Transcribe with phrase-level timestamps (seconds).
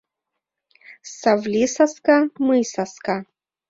[1.17, 2.17] Савли саска—
[2.47, 3.17] мый саска